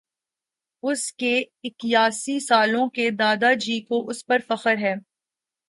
[0.83, 1.33] اُس کے
[1.63, 4.93] اِکیاسی سالوں کے دادا جی کو اُس پر فخر ہے